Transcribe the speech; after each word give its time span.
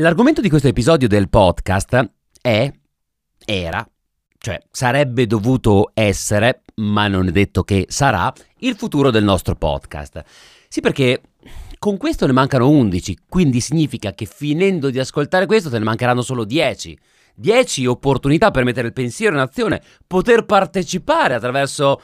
L'argomento 0.00 0.40
di 0.40 0.48
questo 0.48 0.68
episodio 0.68 1.08
del 1.08 1.28
podcast 1.28 2.10
è, 2.40 2.72
era, 3.44 3.86
cioè 4.38 4.58
sarebbe 4.70 5.26
dovuto 5.26 5.90
essere, 5.92 6.62
ma 6.76 7.06
non 7.06 7.28
è 7.28 7.30
detto 7.30 7.62
che 7.64 7.84
sarà, 7.90 8.32
il 8.60 8.76
futuro 8.76 9.10
del 9.10 9.24
nostro 9.24 9.56
podcast. 9.56 10.24
Sì, 10.68 10.80
perché 10.80 11.20
con 11.78 11.98
questo 11.98 12.24
ne 12.24 12.32
mancano 12.32 12.70
11, 12.70 13.18
quindi 13.28 13.60
significa 13.60 14.12
che 14.12 14.24
finendo 14.24 14.88
di 14.88 14.98
ascoltare 14.98 15.44
questo 15.44 15.68
te 15.68 15.76
ne 15.76 15.84
mancheranno 15.84 16.22
solo 16.22 16.44
10. 16.46 16.98
10 17.34 17.84
opportunità 17.84 18.50
per 18.50 18.64
mettere 18.64 18.86
il 18.86 18.94
pensiero 18.94 19.34
in 19.34 19.42
azione, 19.42 19.82
poter 20.06 20.46
partecipare 20.46 21.34
attraverso 21.34 22.00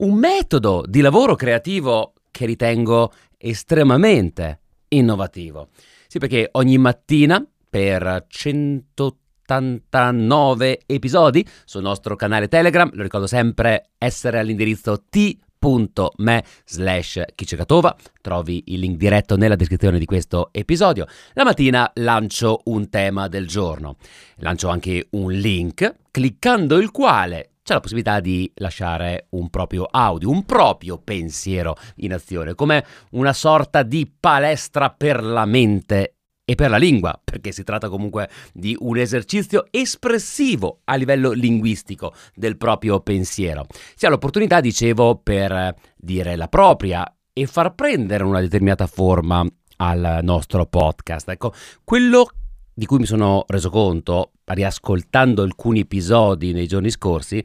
un 0.00 0.18
metodo 0.18 0.84
di 0.86 1.00
lavoro 1.00 1.34
creativo 1.34 2.12
che 2.30 2.44
ritengo 2.44 3.10
estremamente 3.38 4.60
innovativo. 4.88 5.68
Sì, 6.10 6.18
perché 6.18 6.48
ogni 6.52 6.78
mattina 6.78 7.46
per 7.68 8.24
189 8.26 10.80
episodi 10.86 11.46
sul 11.66 11.82
nostro 11.82 12.16
canale 12.16 12.48
Telegram, 12.48 12.88
lo 12.94 13.02
ricordo 13.02 13.26
sempre 13.26 13.90
essere 13.98 14.38
all'indirizzo 14.38 15.04
t.me 15.10 16.44
slash 16.64 17.24
Kichekatova 17.34 17.94
trovi 18.22 18.62
il 18.68 18.78
link 18.78 18.96
diretto 18.96 19.36
nella 19.36 19.54
descrizione 19.54 19.98
di 19.98 20.06
questo 20.06 20.48
episodio. 20.50 21.04
La 21.34 21.44
mattina 21.44 21.90
lancio 21.96 22.62
un 22.64 22.88
tema 22.88 23.28
del 23.28 23.46
giorno. 23.46 23.96
Lancio 24.36 24.70
anche 24.70 25.08
un 25.10 25.30
link 25.30 25.94
cliccando 26.10 26.78
il 26.78 26.90
quale 26.90 27.50
c'è 27.68 27.74
la 27.74 27.80
possibilità 27.80 28.20
di 28.20 28.50
lasciare 28.54 29.26
un 29.32 29.50
proprio 29.50 29.84
audio, 29.84 30.30
un 30.30 30.46
proprio 30.46 30.96
pensiero 30.96 31.76
in 31.96 32.14
azione, 32.14 32.54
come 32.54 32.82
una 33.10 33.34
sorta 33.34 33.82
di 33.82 34.10
palestra 34.18 34.88
per 34.88 35.22
la 35.22 35.44
mente 35.44 36.14
e 36.46 36.54
per 36.54 36.70
la 36.70 36.78
lingua, 36.78 37.20
perché 37.22 37.52
si 37.52 37.64
tratta 37.64 37.90
comunque 37.90 38.30
di 38.54 38.74
un 38.80 38.96
esercizio 38.96 39.66
espressivo 39.70 40.80
a 40.84 40.94
livello 40.94 41.32
linguistico 41.32 42.14
del 42.34 42.56
proprio 42.56 43.00
pensiero. 43.00 43.66
Si 43.94 44.06
ha 44.06 44.08
l'opportunità, 44.08 44.60
dicevo, 44.60 45.20
per 45.22 45.74
dire 45.94 46.36
la 46.36 46.48
propria 46.48 47.04
e 47.34 47.46
far 47.46 47.74
prendere 47.74 48.24
una 48.24 48.40
determinata 48.40 48.86
forma 48.86 49.46
al 49.76 50.20
nostro 50.22 50.64
podcast. 50.64 51.28
Ecco, 51.28 51.52
quello 51.84 52.30
di 52.78 52.86
cui 52.86 52.98
mi 52.98 53.06
sono 53.06 53.42
reso 53.48 53.70
conto, 53.70 54.34
riascoltando 54.44 55.42
alcuni 55.42 55.80
episodi 55.80 56.52
nei 56.52 56.68
giorni 56.68 56.90
scorsi, 56.90 57.44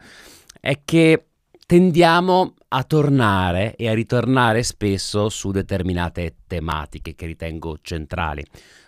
è 0.62 0.82
che 0.86 1.26
tendiamo 1.66 2.54
a 2.68 2.84
tornare 2.84 3.76
e 3.76 3.90
a 3.90 3.96
ritornare 3.96 4.62
spesso 4.62 5.30
su 5.30 5.50
determinate 5.50 6.36
tematiche 6.46 7.16
che 7.16 7.26
ritengo 7.26 7.80
centrali. 7.82 8.46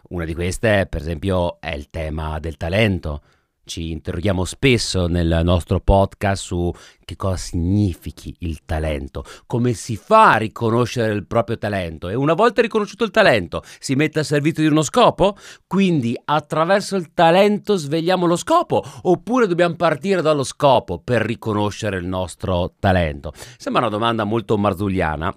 Una 0.09 0.23
di 0.23 0.35
queste, 0.35 0.85
per 0.87 1.01
esempio, 1.01 1.59
è 1.59 1.73
il 1.73 1.89
tema 1.89 2.37
del 2.37 2.57
talento, 2.57 3.23
ci 3.65 3.91
interroghiamo 3.91 4.45
spesso 4.45 5.07
nel 5.07 5.41
nostro 5.43 5.79
podcast 5.79 6.43
su 6.43 6.71
che 7.03 7.15
cosa 7.15 7.35
significhi 7.35 8.35
il 8.39 8.59
talento, 8.65 9.23
come 9.45 9.73
si 9.73 9.95
fa 9.95 10.33
a 10.33 10.37
riconoscere 10.37 11.13
il 11.13 11.25
proprio 11.25 11.57
talento 11.57 12.07
e 12.07 12.15
una 12.15 12.33
volta 12.33 12.61
riconosciuto 12.61 13.03
il 13.03 13.11
talento 13.11 13.63
si 13.79 13.95
mette 13.95 14.19
a 14.19 14.23
servizio 14.23 14.63
di 14.63 14.69
uno 14.69 14.81
scopo? 14.81 15.35
Quindi 15.67 16.19
attraverso 16.23 16.95
il 16.95 17.13
talento 17.13 17.75
svegliamo 17.75 18.25
lo 18.25 18.35
scopo 18.35 18.83
oppure 19.03 19.47
dobbiamo 19.47 19.75
partire 19.75 20.21
dallo 20.21 20.43
scopo 20.43 20.99
per 20.99 21.21
riconoscere 21.21 21.97
il 21.97 22.05
nostro 22.05 22.73
talento? 22.79 23.33
Sembra 23.57 23.81
una 23.81 23.91
domanda 23.91 24.23
molto 24.23 24.57
marzulliana, 24.57 25.35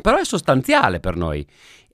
però 0.00 0.18
è 0.18 0.24
sostanziale 0.24 1.00
per 1.00 1.16
noi 1.16 1.46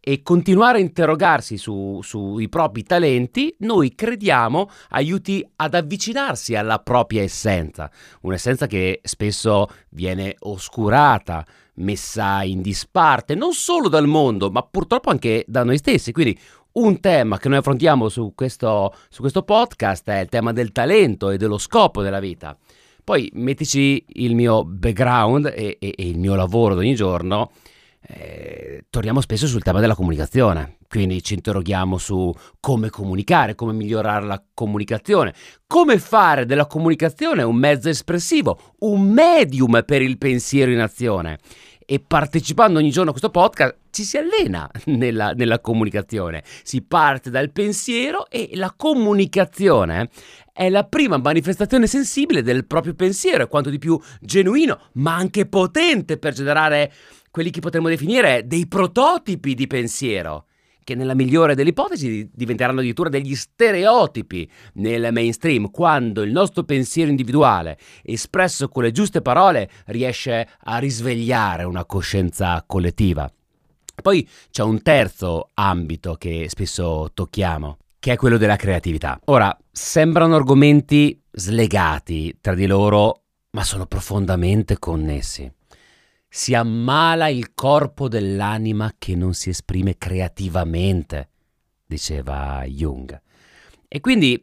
e 0.06 0.22
continuare 0.22 0.76
a 0.76 0.82
interrogarsi 0.82 1.56
su, 1.56 1.98
sui 2.02 2.50
propri 2.50 2.82
talenti, 2.82 3.54
noi 3.60 3.94
crediamo 3.94 4.68
aiuti 4.90 5.42
ad 5.56 5.72
avvicinarsi 5.72 6.54
alla 6.54 6.78
propria 6.78 7.22
essenza, 7.22 7.90
un'essenza 8.20 8.66
che 8.66 9.00
spesso 9.02 9.66
viene 9.88 10.36
oscurata, 10.40 11.42
messa 11.76 12.42
in 12.42 12.60
disparte, 12.60 13.34
non 13.34 13.54
solo 13.54 13.88
dal 13.88 14.06
mondo, 14.06 14.50
ma 14.50 14.60
purtroppo 14.60 15.08
anche 15.08 15.42
da 15.48 15.64
noi 15.64 15.78
stessi. 15.78 16.12
Quindi 16.12 16.38
un 16.72 17.00
tema 17.00 17.38
che 17.38 17.48
noi 17.48 17.58
affrontiamo 17.58 18.10
su 18.10 18.34
questo, 18.34 18.94
su 19.08 19.22
questo 19.22 19.42
podcast 19.42 20.06
è 20.10 20.20
il 20.20 20.28
tema 20.28 20.52
del 20.52 20.70
talento 20.70 21.30
e 21.30 21.38
dello 21.38 21.56
scopo 21.56 22.02
della 22.02 22.20
vita. 22.20 22.54
Poi 23.02 23.30
mettici 23.36 24.04
il 24.06 24.34
mio 24.34 24.66
background 24.66 25.46
e, 25.46 25.78
e, 25.80 25.94
e 25.96 26.08
il 26.08 26.18
mio 26.18 26.34
lavoro 26.34 26.74
di 26.74 26.80
ogni 26.80 26.94
giorno 26.94 27.52
eh, 28.06 28.84
torniamo 28.90 29.20
spesso 29.20 29.46
sul 29.46 29.62
tema 29.62 29.80
della 29.80 29.94
comunicazione, 29.94 30.76
quindi 30.88 31.22
ci 31.22 31.34
interroghiamo 31.34 31.96
su 31.96 32.32
come 32.60 32.90
comunicare, 32.90 33.54
come 33.54 33.72
migliorare 33.72 34.26
la 34.26 34.42
comunicazione, 34.52 35.32
come 35.66 35.98
fare 35.98 36.44
della 36.44 36.66
comunicazione 36.66 37.42
un 37.42 37.56
mezzo 37.56 37.88
espressivo, 37.88 38.74
un 38.80 39.08
medium 39.10 39.82
per 39.86 40.02
il 40.02 40.18
pensiero 40.18 40.70
in 40.70 40.80
azione. 40.80 41.38
E 41.86 42.00
partecipando 42.00 42.78
ogni 42.78 42.90
giorno 42.90 43.10
a 43.10 43.12
questo 43.12 43.30
podcast 43.30 43.76
ci 43.90 44.04
si 44.04 44.16
allena 44.16 44.70
nella, 44.86 45.32
nella 45.32 45.60
comunicazione, 45.60 46.42
si 46.62 46.82
parte 46.82 47.30
dal 47.30 47.50
pensiero 47.52 48.28
e 48.28 48.50
la 48.54 48.72
comunicazione 48.76 50.08
è 50.56 50.68
la 50.68 50.84
prima 50.84 51.16
manifestazione 51.16 51.88
sensibile 51.88 52.40
del 52.40 52.64
proprio 52.64 52.94
pensiero, 52.94 53.42
è 53.42 53.48
quanto 53.48 53.70
di 53.70 53.78
più 53.78 54.00
genuino, 54.20 54.78
ma 54.92 55.16
anche 55.16 55.46
potente 55.46 56.16
per 56.16 56.32
generare 56.32 56.92
quelli 57.32 57.50
che 57.50 57.58
potremmo 57.58 57.88
definire 57.88 58.46
dei 58.46 58.68
prototipi 58.68 59.54
di 59.54 59.66
pensiero, 59.66 60.46
che 60.84 60.94
nella 60.94 61.14
migliore 61.14 61.56
delle 61.56 61.70
ipotesi 61.70 62.30
diventeranno 62.32 62.78
addirittura 62.78 63.08
degli 63.08 63.34
stereotipi 63.34 64.48
nel 64.74 65.12
mainstream, 65.12 65.72
quando 65.72 66.22
il 66.22 66.30
nostro 66.30 66.62
pensiero 66.62 67.10
individuale, 67.10 67.76
espresso 68.04 68.68
con 68.68 68.84
le 68.84 68.92
giuste 68.92 69.22
parole, 69.22 69.68
riesce 69.86 70.48
a 70.60 70.78
risvegliare 70.78 71.64
una 71.64 71.84
coscienza 71.84 72.62
collettiva. 72.64 73.28
Poi 74.00 74.28
c'è 74.52 74.62
un 74.62 74.82
terzo 74.82 75.50
ambito 75.54 76.14
che 76.14 76.46
spesso 76.48 77.10
tocchiamo, 77.12 77.78
che 78.04 78.12
è 78.12 78.16
quello 78.16 78.36
della 78.36 78.56
creatività. 78.56 79.18
Ora, 79.24 79.56
sembrano 79.72 80.34
argomenti 80.34 81.18
slegati 81.32 82.36
tra 82.38 82.54
di 82.54 82.66
loro, 82.66 83.22
ma 83.52 83.64
sono 83.64 83.86
profondamente 83.86 84.78
connessi 84.78 85.50
si 86.28 86.52
ammala 86.52 87.28
il 87.28 87.54
corpo 87.54 88.08
dell'anima 88.08 88.92
che 88.98 89.14
non 89.14 89.32
si 89.32 89.48
esprime 89.50 89.96
creativamente, 89.96 91.30
diceva 91.86 92.64
Jung. 92.66 93.22
E 93.86 94.00
quindi 94.00 94.42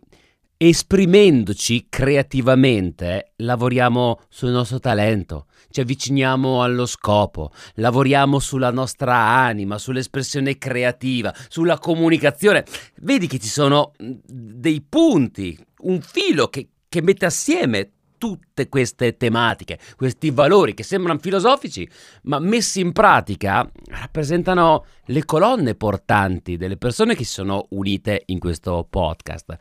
esprimendoci 0.64 1.88
creativamente 1.90 3.32
lavoriamo 3.38 4.20
sul 4.30 4.52
nostro 4.52 4.80
talento, 4.80 5.48
ci 5.72 5.82
avviciniamo 5.82 6.62
allo 6.62 6.86
scopo, 6.86 7.52
lavoriamo 7.76 8.38
sulla 8.38 8.70
nostra 8.70 9.16
anima, 9.16 9.80
sull'espressione 9.80 10.60
creativa, 10.60 11.34
sulla 11.48 11.80
comunicazione. 11.80 12.64
Vedi 12.98 13.26
che 13.26 13.40
ci 13.40 13.48
sono 13.48 13.94
dei 13.98 14.86
punti, 14.88 15.58
un 15.80 16.00
filo 16.00 16.48
che, 16.48 16.68
che 16.88 17.02
mette 17.02 17.26
assieme 17.26 17.94
tutte 18.20 18.70
queste 18.70 19.18
tematiche, 19.18 19.80
questi 19.96 20.30
valori 20.30 20.76
che 20.76 20.84
sembrano 20.84 21.18
filosofici, 21.18 21.90
ma 22.26 22.38
messi 22.38 22.82
in 22.82 22.92
pratica 22.92 23.68
rappresentano 23.88 24.86
le 25.06 25.26
colonne 25.26 25.74
portanti 25.74 26.56
delle 26.56 26.78
persone 26.78 27.16
che 27.16 27.24
si 27.24 27.34
sono 27.34 27.66
unite 27.70 28.22
in 28.28 28.38
questo 28.38 28.86
podcast. 28.88 29.58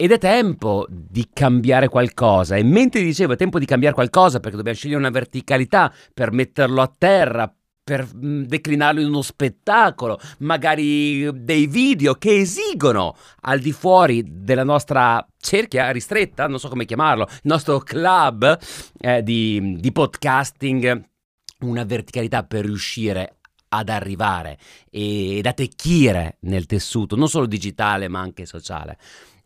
Ed 0.00 0.12
è 0.12 0.18
tempo 0.18 0.86
di 0.88 1.28
cambiare 1.30 1.88
qualcosa. 1.88 2.56
E 2.56 2.62
mentre 2.62 3.02
dicevo 3.02 3.34
è 3.34 3.36
tempo 3.36 3.58
di 3.58 3.66
cambiare 3.66 3.94
qualcosa 3.94 4.40
perché 4.40 4.56
dobbiamo 4.56 4.78
scegliere 4.78 4.98
una 4.98 5.10
verticalità 5.10 5.92
per 6.14 6.32
metterlo 6.32 6.80
a 6.80 6.90
terra, 6.96 7.54
per 7.84 8.06
declinarlo 8.06 9.02
in 9.02 9.08
uno 9.08 9.20
spettacolo, 9.20 10.18
magari 10.38 11.28
dei 11.44 11.66
video 11.66 12.14
che 12.14 12.34
esigono 12.38 13.14
al 13.42 13.58
di 13.58 13.72
fuori 13.72 14.24
della 14.26 14.64
nostra 14.64 15.22
cerchia 15.36 15.90
ristretta, 15.90 16.48
non 16.48 16.58
so 16.58 16.70
come 16.70 16.86
chiamarlo, 16.86 17.26
il 17.28 17.40
nostro 17.42 17.78
club 17.80 18.58
eh, 19.00 19.22
di, 19.22 19.76
di 19.78 19.92
podcasting, 19.92 21.04
una 21.60 21.84
verticalità 21.84 22.42
per 22.44 22.64
riuscire 22.64 23.40
ad 23.68 23.90
arrivare 23.90 24.56
ed 24.88 25.44
attecchire 25.44 26.38
nel 26.40 26.64
tessuto, 26.64 27.16
non 27.16 27.28
solo 27.28 27.44
digitale 27.44 28.08
ma 28.08 28.20
anche 28.20 28.46
sociale. 28.46 28.96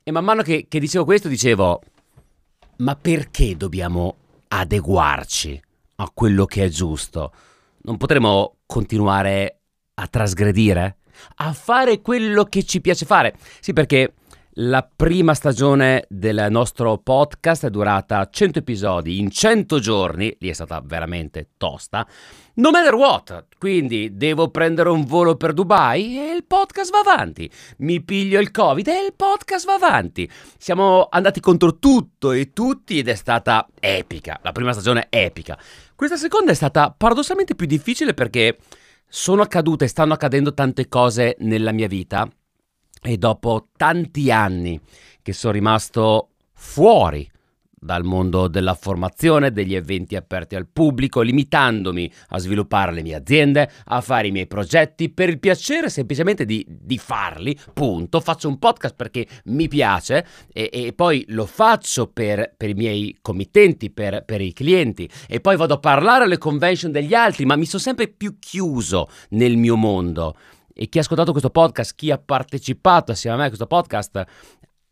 E 0.07 0.13
man 0.13 0.25
mano 0.25 0.43
che, 0.43 0.67
che 0.69 0.79
dicevo 0.79 1.05
questo 1.05 1.29
dicevo, 1.29 1.81
ma 2.79 2.95
perché 2.95 3.57
dobbiamo 3.57 4.17
adeguarci 4.49 5.61
a 5.97 6.11
quello 6.13 6.45
che 6.45 6.65
è 6.65 6.69
giusto? 6.69 7.33
non 7.85 7.97
potremo 7.97 8.57
continuare 8.67 9.61
a 9.95 10.07
trasgredire? 10.07 10.99
A 11.37 11.53
fare 11.53 12.01
quello 12.01 12.45
che 12.45 12.65
ci 12.65 12.81
piace 12.81 13.07
fare? 13.07 13.35
Sì, 13.61 13.73
perché 13.73 14.15
la 14.59 14.89
prima 14.95 15.35
stagione 15.35 16.05
del 16.09 16.47
nostro 16.51 16.99
podcast 16.99 17.67
è 17.67 17.71
durata 17.71 18.29
100 18.29 18.61
episodi 18.61 19.19
in 19.19 19.31
100 19.31 19.79
giorni, 19.79 20.35
lì 20.39 20.49
è 20.49 20.53
stata 20.53 20.81
veramente 20.85 21.51
tosta, 21.57 22.07
No 22.57 22.71
matter 22.71 22.95
what, 22.95 23.47
quindi 23.59 24.17
devo 24.17 24.49
prendere 24.49 24.89
un 24.89 25.05
volo 25.05 25.35
per 25.35 25.53
Dubai 25.53 26.21
e 26.21 26.31
il 26.31 26.45
podcast 26.45 26.93
va 26.93 27.01
avanti. 27.01 27.51
Mi 27.79 28.01
piglio 28.01 28.39
il 28.39 28.53
Covid 28.53 28.87
e 28.87 29.05
il 29.07 29.13
podcast 29.13 29.67
va 29.67 29.75
avanti. 29.75 30.31
Siamo 30.57 31.09
andati 31.11 31.41
contro 31.41 31.81
tutto 31.81 32.31
e 32.31 32.53
tutti 32.53 32.99
ed 32.99 33.09
è 33.09 33.17
stata 33.17 33.67
epica. 33.81 34.39
La 34.45 34.53
prima 34.53 34.71
stagione 34.71 35.09
è 35.09 35.25
epica. 35.25 35.59
Questa 35.97 36.17
seconda 36.17 36.53
è 36.53 36.55
stata 36.55 36.95
paradossalmente 36.97 37.57
più 37.57 37.67
difficile 37.67 38.15
perché 38.15 38.59
sono 39.09 39.43
accadute 39.43 39.87
e 39.87 39.89
stanno 39.89 40.13
accadendo 40.13 40.55
tante 40.55 40.87
cose 40.87 41.35
nella 41.41 41.73
mia 41.73 41.89
vita 41.89 42.29
e 43.03 43.17
dopo 43.17 43.71
tanti 43.77 44.31
anni 44.31 44.81
che 45.23 45.33
sono 45.33 45.53
rimasto 45.53 46.29
fuori 46.53 47.29
dal 47.85 48.03
mondo 48.03 48.49
della 48.49 48.75
formazione, 48.75 49.53
degli 49.53 49.75
eventi 49.75 50.17
aperti 50.17 50.57
al 50.57 50.67
pubblico, 50.67 51.21
limitandomi 51.21 52.11
a 52.29 52.39
sviluppare 52.39 52.93
le 52.93 53.03
mie 53.03 53.15
aziende, 53.15 53.71
a 53.85 54.01
fare 54.01 54.29
i 54.29 54.31
miei 54.31 54.47
progetti 54.47 55.11
per 55.11 55.29
il 55.29 55.39
piacere 55.39 55.91
semplicemente 55.91 56.47
di, 56.47 56.65
di 56.67 56.97
farli, 56.97 57.57
punto. 57.75 58.21
Faccio 58.21 58.49
un 58.49 58.59
podcast 58.59 58.95
perché 58.95 59.27
mi 59.47 59.69
piace 59.69 60.27
e, 60.51 60.71
e 60.73 60.93
poi 60.95 61.25
lo 61.29 61.45
faccio 61.45 62.07
per, 62.07 62.55
per, 62.57 62.71
i 62.71 62.75
miei 62.75 63.19
committenti, 63.21 63.91
per, 63.91 64.25
per 64.25 64.41
i 64.41 64.55
clienti 64.55 65.09
e 65.29 65.41
poi 65.41 65.57
vado 65.57 65.75
a 65.75 65.79
parlare 65.79 66.25
alle 66.25 66.39
convention 66.39 66.91
degli 66.91 67.13
altri, 67.13 67.45
ma 67.45 67.57
mi 67.57 67.67
sono 67.67 67.83
sempre 67.83 68.09
più 68.09 68.39
chiuso 68.39 69.11
nel 69.31 69.59
mio 69.59 69.77
mondo. 69.77 70.37
E 70.73 70.89
chi 70.89 70.99
ha 70.99 71.03
ascoltato 71.03 71.31
questo 71.31 71.51
podcast, 71.51 71.95
chi 71.95 72.11
ha 72.11 72.19
partecipato 72.19 73.13
assieme 73.13 73.37
a 73.37 73.39
me 73.39 73.45
a 73.45 73.49
questo 73.49 73.67
podcast, 73.67 74.25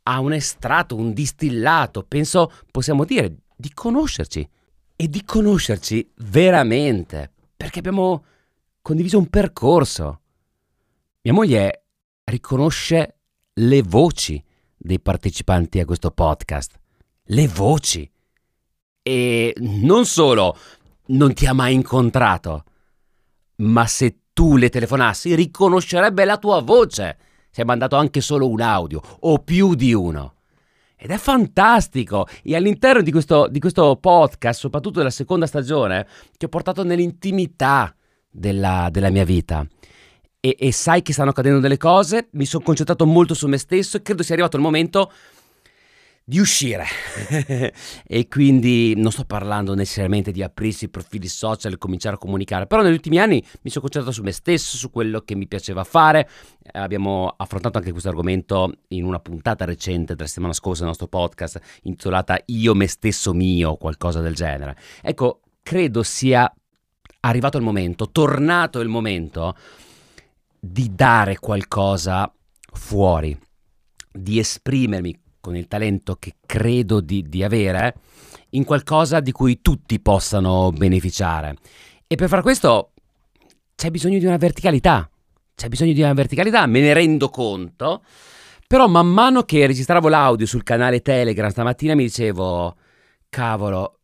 ha 0.04 0.20
un 0.20 0.32
estratto, 0.32 0.96
un 0.96 1.12
distillato, 1.12 2.02
penso 2.02 2.52
possiamo 2.70 3.04
dire, 3.04 3.36
di 3.56 3.72
conoscerci 3.72 4.48
e 4.96 5.08
di 5.08 5.24
conoscerci 5.24 6.10
veramente, 6.16 7.32
perché 7.56 7.78
abbiamo 7.78 8.24
condiviso 8.80 9.18
un 9.18 9.28
percorso. 9.28 10.20
Mia 11.22 11.32
moglie 11.32 11.84
riconosce 12.24 13.18
le 13.54 13.82
voci 13.82 14.42
dei 14.76 15.00
partecipanti 15.00 15.78
a 15.78 15.84
questo 15.84 16.10
podcast, 16.10 16.78
le 17.24 17.48
voci. 17.48 18.10
E 19.04 19.54
non 19.58 20.04
solo 20.06 20.56
non 21.06 21.34
ti 21.34 21.46
ha 21.46 21.52
mai 21.52 21.74
incontrato, 21.74 22.64
ma 23.56 23.86
se 23.86 24.18
tu 24.32 24.56
le 24.56 24.70
telefonassi 24.70 25.34
riconoscerebbe 25.34 26.24
la 26.24 26.38
tua 26.38 26.60
voce 26.60 27.18
si 27.52 27.60
è 27.60 27.64
mandato 27.64 27.96
anche 27.96 28.22
solo 28.22 28.48
un 28.48 28.62
audio 28.62 29.00
o 29.20 29.38
più 29.38 29.74
di 29.74 29.92
uno. 29.92 30.36
Ed 30.96 31.10
è 31.10 31.18
fantastico! 31.18 32.26
E 32.42 32.56
all'interno 32.56 33.02
di 33.02 33.10
questo, 33.10 33.46
di 33.48 33.60
questo 33.60 33.96
podcast, 33.96 34.58
soprattutto 34.58 34.98
della 34.98 35.10
seconda 35.10 35.46
stagione, 35.46 36.06
ti 36.38 36.46
ho 36.46 36.48
portato 36.48 36.82
nell'intimità 36.82 37.94
della, 38.30 38.88
della 38.90 39.10
mia 39.10 39.24
vita. 39.24 39.66
E, 40.40 40.56
e, 40.58 40.72
sai 40.72 41.02
che 41.02 41.12
stanno 41.12 41.30
accadendo 41.30 41.60
delle 41.60 41.76
cose, 41.76 42.28
mi 42.32 42.46
sono 42.46 42.64
concentrato 42.64 43.04
molto 43.04 43.34
su 43.34 43.46
me 43.48 43.58
stesso 43.58 43.98
e 43.98 44.02
credo 44.02 44.22
sia 44.22 44.34
arrivato 44.34 44.56
il 44.56 44.62
momento 44.62 45.12
di 46.24 46.38
uscire. 46.38 46.84
e 48.06 48.28
quindi 48.28 48.94
non 48.96 49.10
sto 49.10 49.24
parlando 49.24 49.74
necessariamente 49.74 50.32
di 50.32 50.42
aprirsi 50.42 50.84
i 50.84 50.88
profili 50.88 51.28
social 51.28 51.72
e 51.72 51.78
cominciare 51.78 52.16
a 52.16 52.18
comunicare, 52.18 52.66
però 52.66 52.82
negli 52.82 52.92
ultimi 52.92 53.18
anni 53.18 53.42
mi 53.62 53.70
sono 53.70 53.82
concentrato 53.82 54.12
su 54.12 54.22
me 54.22 54.32
stesso, 54.32 54.76
su 54.76 54.90
quello 54.90 55.20
che 55.20 55.34
mi 55.34 55.46
piaceva 55.46 55.84
fare. 55.84 56.28
Eh, 56.62 56.78
abbiamo 56.78 57.34
affrontato 57.36 57.78
anche 57.78 57.90
questo 57.90 58.08
argomento 58.08 58.72
in 58.88 59.04
una 59.04 59.18
puntata 59.18 59.64
recente 59.64 60.14
della 60.14 60.28
settimana 60.28 60.52
scorsa 60.52 60.80
del 60.80 60.88
nostro 60.88 61.08
podcast 61.08 61.60
intitolata 61.82 62.40
Io 62.46 62.74
me 62.74 62.86
stesso 62.86 63.32
mio, 63.32 63.76
qualcosa 63.76 64.20
del 64.20 64.34
genere. 64.34 64.76
Ecco, 65.02 65.40
credo 65.62 66.02
sia 66.02 66.52
arrivato 67.20 67.56
il 67.56 67.62
momento, 67.62 68.10
tornato 68.10 68.80
il 68.80 68.88
momento 68.88 69.56
di 70.58 70.94
dare 70.94 71.38
qualcosa 71.38 72.32
fuori, 72.72 73.36
di 74.12 74.38
esprimermi 74.38 75.21
con 75.42 75.56
il 75.56 75.66
talento 75.66 76.14
che 76.20 76.36
credo 76.46 77.00
di, 77.00 77.28
di 77.28 77.42
avere 77.42 77.96
in 78.50 78.64
qualcosa 78.64 79.18
di 79.18 79.32
cui 79.32 79.60
tutti 79.60 79.98
possano 80.00 80.70
beneficiare. 80.70 81.56
E 82.06 82.14
per 82.14 82.28
far 82.28 82.42
questo 82.42 82.92
c'è 83.74 83.90
bisogno 83.90 84.18
di 84.18 84.24
una 84.24 84.36
verticalità. 84.36 85.10
C'è 85.54 85.68
bisogno 85.68 85.92
di 85.92 86.00
una 86.00 86.14
verticalità, 86.14 86.64
me 86.66 86.80
ne 86.80 86.92
rendo 86.92 87.28
conto. 87.28 88.04
Però 88.68 88.86
man 88.86 89.08
mano 89.08 89.42
che 89.42 89.66
registravo 89.66 90.08
l'audio 90.08 90.46
sul 90.46 90.62
canale 90.62 91.02
Telegram 91.02 91.50
stamattina 91.50 91.96
mi 91.96 92.04
dicevo, 92.04 92.76
cavolo, 93.28 93.98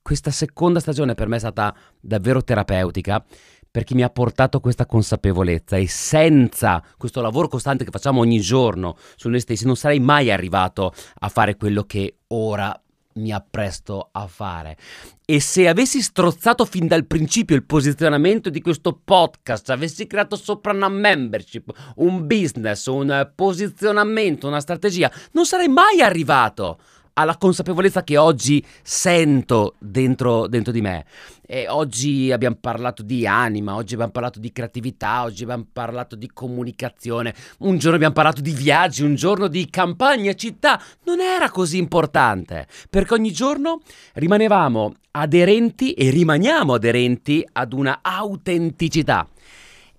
questa 0.00 0.30
seconda 0.30 0.80
stagione 0.80 1.14
per 1.14 1.28
me 1.28 1.36
è 1.36 1.40
stata 1.40 1.76
davvero 2.00 2.42
terapeutica 2.42 3.22
perché 3.70 3.94
mi 3.94 4.02
ha 4.02 4.10
portato 4.10 4.60
questa 4.60 4.86
consapevolezza 4.86 5.76
e 5.76 5.86
senza 5.86 6.82
questo 6.96 7.20
lavoro 7.20 7.48
costante 7.48 7.84
che 7.84 7.90
facciamo 7.90 8.20
ogni 8.20 8.40
giorno 8.40 8.96
su 9.16 9.28
noi 9.28 9.40
stessi 9.40 9.64
non 9.64 9.76
sarei 9.76 10.00
mai 10.00 10.30
arrivato 10.30 10.92
a 11.20 11.28
fare 11.28 11.56
quello 11.56 11.84
che 11.84 12.16
ora 12.28 12.78
mi 13.14 13.32
appresto 13.32 14.08
a 14.12 14.26
fare. 14.26 14.76
E 15.24 15.40
se 15.40 15.68
avessi 15.68 16.00
strozzato 16.00 16.64
fin 16.64 16.86
dal 16.86 17.06
principio 17.06 17.56
il 17.56 17.64
posizionamento 17.64 18.50
di 18.50 18.60
questo 18.60 18.98
podcast, 19.02 19.70
avessi 19.70 20.06
creato 20.06 20.36
sopra 20.36 20.72
una 20.72 20.88
membership, 20.88 21.70
un 21.96 22.26
business, 22.26 22.86
un 22.86 23.32
posizionamento, 23.34 24.46
una 24.46 24.60
strategia, 24.60 25.10
non 25.32 25.46
sarei 25.46 25.68
mai 25.68 26.00
arrivato 26.00 26.78
alla 27.20 27.36
consapevolezza 27.36 28.02
che 28.02 28.16
oggi 28.16 28.64
sento 28.82 29.74
dentro, 29.78 30.46
dentro 30.46 30.72
di 30.72 30.80
me. 30.80 31.04
E 31.46 31.66
oggi 31.68 32.30
abbiamo 32.30 32.56
parlato 32.60 33.02
di 33.02 33.26
anima, 33.26 33.74
oggi 33.74 33.94
abbiamo 33.94 34.12
parlato 34.12 34.38
di 34.38 34.52
creatività, 34.52 35.24
oggi 35.24 35.42
abbiamo 35.42 35.66
parlato 35.70 36.14
di 36.16 36.30
comunicazione, 36.32 37.34
un 37.58 37.76
giorno 37.76 37.96
abbiamo 37.96 38.14
parlato 38.14 38.40
di 38.40 38.52
viaggi, 38.52 39.02
un 39.02 39.16
giorno 39.16 39.48
di 39.48 39.68
campagna, 39.68 40.32
città. 40.34 40.80
Non 41.04 41.20
era 41.20 41.50
così 41.50 41.76
importante, 41.78 42.66
perché 42.88 43.14
ogni 43.14 43.32
giorno 43.32 43.80
rimanevamo 44.14 44.94
aderenti 45.12 45.92
e 45.92 46.10
rimaniamo 46.10 46.74
aderenti 46.74 47.46
ad 47.52 47.72
una 47.72 47.98
autenticità. 48.00 49.28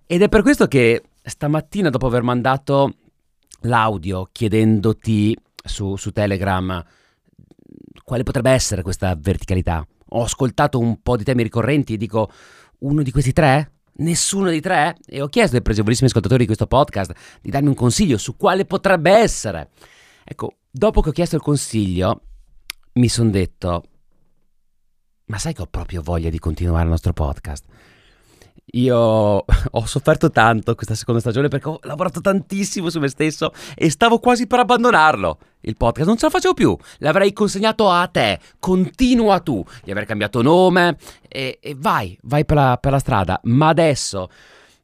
Ed 0.06 0.21
è 0.21 0.29
per 0.29 0.41
questo 0.41 0.67
che 0.67 1.03
stamattina, 1.21 1.89
dopo 1.89 2.07
aver 2.07 2.24
mandato 2.24 2.94
l'audio 3.62 4.29
chiedendoti 4.31 5.38
su, 5.63 5.95
su 5.95 6.12
Telegram 6.12 6.83
quale 8.12 8.24
potrebbe 8.24 8.52
essere 8.52 8.81
questa 8.81 9.16
verticalità? 9.18 9.88
Ho 10.10 10.24
ascoltato 10.24 10.78
un 10.78 11.02
po' 11.02 11.16
di 11.16 11.24
temi 11.24 11.44
ricorrenti 11.44 11.94
e 11.94 11.98
dico, 11.98 12.30
uno 12.80 13.04
di 13.04 13.12
questi 13.12 13.31
tre? 13.31 13.75
Nessuno 14.00 14.50
di 14.50 14.60
tre? 14.60 14.98
E 15.06 15.22
ho 15.22 15.28
chiesto 15.28 15.56
ai 15.56 15.62
pregevolissimi 15.62 16.10
ascoltatori 16.10 16.42
di 16.42 16.46
questo 16.46 16.68
podcast 16.68 17.13
di 17.42 17.50
darmi 17.50 17.69
un 17.69 17.74
consiglio 17.74 18.18
su 18.18 18.36
quale 18.36 18.66
potrebbe 18.66 19.12
essere. 19.12 19.69
Ecco, 20.25 20.58
dopo 20.69 21.00
che 21.00 21.08
ho 21.08 21.12
chiesto 21.13 21.38
il 21.38 21.41
consiglio, 21.41 22.24
mi 22.96 23.08
sono 23.08 23.30
detto, 23.30 23.84
ma 25.27 25.38
sai 25.38 25.53
che 25.53 25.62
ho 25.62 25.68
proprio 25.68 26.01
voglia 26.01 26.30
di 26.30 26.38
continuare 26.38 26.84
il 26.84 26.89
nostro 26.89 27.13
podcast? 27.13 27.63
Io 28.74 28.96
ho 29.72 29.86
sofferto 29.86 30.30
tanto 30.30 30.75
questa 30.75 30.96
seconda 30.96 31.20
stagione 31.20 31.48
perché 31.48 31.68
ho 31.68 31.80
lavorato 31.84 32.22
tantissimo 32.22 32.89
su 32.89 33.00
me 33.00 33.08
stesso 33.10 33.51
e 33.75 33.89
stavo 33.89 34.20
quasi 34.20 34.48
per 34.48 34.60
abbandonarlo. 34.60 35.38
Il 35.62 35.77
podcast 35.77 36.08
non 36.08 36.18
ce 36.18 36.25
la 36.25 36.32
facevo 36.32 36.53
più, 36.53 36.75
l'avrei 37.00 37.34
consegnato 37.34 37.89
a 37.89 38.08
te, 38.08 38.39
continua 38.60 39.41
tu, 39.41 39.63
gli 39.84 39.91
avrei 39.91 40.08
cambiato 40.08 40.41
nome 40.41 40.98
e, 41.27 41.60
e 41.62 41.75
vai, 41.77 42.18
vai 42.24 42.46
per 42.46 42.58
la, 42.58 42.77
per 42.82 42.91
la 42.91 43.00
strada. 43.00 43.39
Ma 43.44 43.68
adesso 43.68 44.30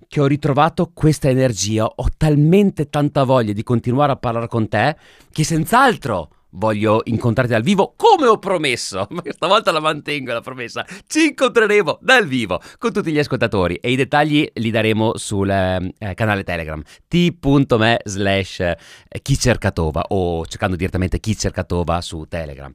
che 0.07 0.21
ho 0.21 0.25
ritrovato 0.25 0.91
questa 0.93 1.29
energia, 1.29 1.85
ho 1.85 2.07
talmente 2.15 2.89
tanta 2.89 3.23
voglia 3.23 3.53
di 3.53 3.63
continuare 3.63 4.11
a 4.11 4.17
parlare 4.17 4.47
con 4.47 4.67
te 4.67 4.95
che 5.31 5.43
senz'altro 5.43 6.29
voglio 6.51 7.01
incontrarti 7.03 7.51
dal 7.51 7.61
vivo 7.61 7.93
come 7.95 8.27
ho 8.27 8.37
promesso, 8.37 9.07
ma 9.11 9.21
questa 9.21 9.47
volta 9.47 9.71
la 9.71 9.79
mantengo 9.79 10.33
la 10.33 10.41
promessa. 10.41 10.85
Ci 11.05 11.27
incontreremo 11.27 11.99
dal 12.01 12.25
vivo 12.25 12.61
con 12.77 12.91
tutti 12.91 13.11
gli 13.11 13.19
ascoltatori 13.19 13.75
e 13.75 13.91
i 13.91 13.95
dettagli 13.95 14.49
li 14.53 14.71
daremo 14.71 15.17
sul 15.17 15.49
eh, 15.49 16.13
canale 16.15 16.43
Telegram 16.43 16.81
t.me 17.07 17.99
slash 18.03 18.59
eh, 18.59 18.77
chi 19.21 19.37
cercatova 19.37 20.05
o 20.09 20.45
cercando 20.45 20.75
direttamente 20.75 21.19
chi 21.19 21.35
cercatova 21.37 22.01
su 22.01 22.25
Telegram. 22.27 22.73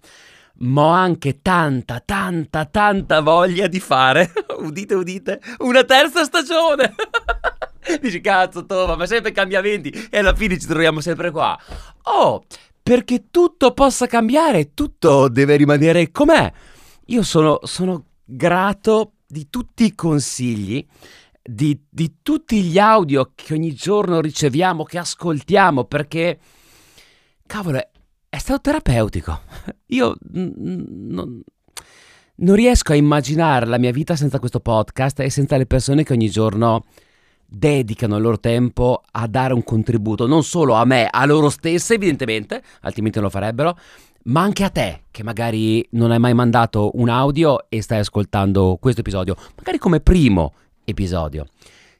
Ma 0.55 0.83
ho 0.83 0.89
anche 0.91 1.41
tanta, 1.41 2.03
tanta, 2.05 2.67
tanta 2.67 3.21
voglia 3.21 3.67
di 3.67 3.81
fare, 3.81 4.31
udite, 4.59 4.95
udite, 4.95 5.41
una 5.59 5.83
terza 5.83 6.25
stagione. 6.25 6.95
Dici 8.01 8.21
cazzo 8.21 8.65
Tova, 8.65 8.95
ma 8.95 9.07
sempre 9.07 9.33
cambiamenti 9.33 10.09
e 10.09 10.19
alla 10.19 10.35
fine 10.35 10.59
ci 10.59 10.67
troviamo 10.67 11.01
sempre 11.01 11.31
qua. 11.31 11.59
Oh, 12.05 12.45
perché 12.83 13.27
tutto 13.31 13.73
possa 13.73 14.07
cambiare, 14.07 14.75
tutto 14.75 15.29
deve 15.29 15.57
rimanere 15.57 16.11
com'è. 16.11 16.53
Io 17.07 17.23
sono, 17.23 17.61
sono 17.63 18.07
grato 18.25 19.13
di 19.27 19.49
tutti 19.49 19.85
i 19.85 19.95
consigli, 19.95 20.85
di, 21.43 21.81
di, 21.89 22.17
tutti 22.23 22.63
gli 22.63 22.79
audio 22.79 23.33
che 23.35 23.55
ogni 23.55 23.73
giorno 23.75 24.21
riceviamo, 24.21 24.85
che 24.85 24.99
ascoltiamo, 24.99 25.85
perché, 25.85 26.39
cavolo, 27.47 27.79
è, 28.29 28.39
stato 28.39 28.61
terapeutico. 28.61 29.41
Io 29.89 30.17
n- 30.33 30.53
n- 30.57 31.41
non 32.35 32.55
riesco 32.55 32.93
a 32.93 32.97
immaginare 32.97 33.67
la 33.67 33.79
mia 33.79 33.93
vita 33.93 34.17
senza 34.17 34.39
questo 34.39 34.61
podcast 34.61 35.21
e 35.21 35.31
senza 35.31 35.57
le 35.57 35.67
persone 35.67 36.03
che 36.03 36.13
ogni 36.13 36.31
giorno 36.31 36.85
dedicano 37.55 38.17
il 38.17 38.23
loro 38.23 38.41
tempo 38.41 39.03
a 39.11 39.27
dare 39.27 39.53
un 39.53 39.63
contributo, 39.63 40.27
non 40.27 40.43
solo 40.43 40.75
a 40.75 40.85
me, 40.85 41.07
a 41.11 41.25
loro 41.27 41.51
stesse 41.51 41.95
evidentemente, 41.95 42.63
altrimenti 42.81 43.19
non 43.19 43.27
lo 43.27 43.33
farebbero, 43.33 43.77
ma 44.25 44.41
anche 44.41 44.65
a 44.65 44.71
te 44.71 45.03
che 45.11 45.23
magari 45.23 45.87
non 45.91 46.11
hai 46.11 46.19
mai 46.19 46.33
mandato 46.33 46.93
un 46.95 47.09
audio 47.09 47.69
e 47.69 47.83
stai 47.83 47.99
ascoltando 47.99 48.79
questo 48.81 49.01
episodio, 49.01 49.37
magari 49.57 49.79
come 49.79 50.01
primo 50.01 50.55
episodio. 50.85 51.47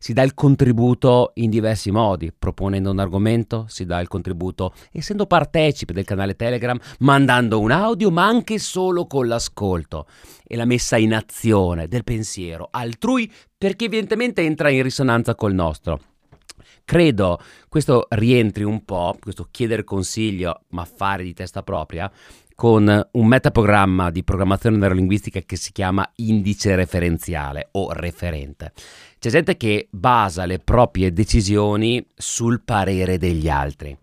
Si 0.03 0.13
dà 0.13 0.23
il 0.23 0.35
contributo 0.35 1.31
in 1.35 1.49
diversi 1.49 1.93
modi, 1.93 2.33
proponendo 2.37 2.91
un 2.91 2.99
argomento, 2.99 3.67
si 3.69 3.85
dà 3.85 4.01
il 4.01 4.09
contributo 4.09 4.75
essendo 4.91 5.27
partecipe 5.27 5.93
del 5.93 6.05
canale 6.05 6.35
Telegram, 6.35 6.77
mandando 6.99 7.61
un 7.61 7.71
audio, 7.71 8.11
ma 8.11 8.27
anche 8.27 8.59
solo 8.59 9.07
con 9.07 9.29
l'ascolto 9.29 10.09
e 10.45 10.57
la 10.57 10.65
messa 10.65 10.97
in 10.97 11.15
azione 11.15 11.87
del 11.87 12.03
pensiero 12.03 12.67
altrui 12.69 13.31
perché 13.57 13.85
evidentemente 13.85 14.43
entra 14.43 14.71
in 14.71 14.83
risonanza 14.83 15.37
col 15.37 15.55
nostro. 15.55 16.01
Credo 16.85 17.41
questo 17.69 18.09
rientri 18.11 18.65
un 18.65 18.85
po', 18.85 19.17
questo 19.21 19.47
chiedere 19.53 19.85
consiglio 19.85 20.63
ma 20.71 20.85
fare 20.85 21.23
di 21.23 21.33
testa 21.33 21.63
propria, 21.63 22.11
con 22.63 23.09
un 23.11 23.27
metaprogramma 23.27 24.13
di 24.13 24.23
programmazione 24.23 24.77
neurolinguistica 24.77 25.41
che 25.41 25.57
si 25.57 25.73
chiama 25.73 26.09
indice 26.19 26.77
referenziale 26.77 27.71
o 27.73 27.91
referente. 27.91 28.71
C'è 29.19 29.31
gente 29.31 29.57
che 29.57 29.89
basa 29.91 30.45
le 30.45 30.61
proprie 30.61 31.13
decisioni 31.13 32.07
sul 32.15 32.63
parere 32.63 33.19
degli 33.19 33.49
altri. 33.49 33.99